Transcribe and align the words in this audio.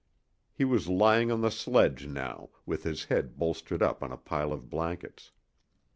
He 0.51 0.65
was 0.65 0.87
lying 0.89 1.31
on 1.31 1.41
the 1.41 1.51
sledge 1.51 2.07
now, 2.07 2.49
with 2.65 2.85
his 2.85 3.03
head 3.03 3.37
bolstered 3.37 3.83
up 3.83 4.01
on 4.01 4.11
a 4.11 4.17
pile 4.17 4.51
of 4.51 4.67
blankets. 4.67 5.31